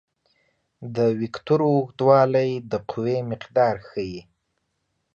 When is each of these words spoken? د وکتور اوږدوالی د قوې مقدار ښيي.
د 0.95 0.97
وکتور 1.21 1.59
اوږدوالی 1.69 2.51
د 2.71 2.73
قوې 2.89 3.17
مقدار 3.31 3.75
ښيي. 3.89 4.21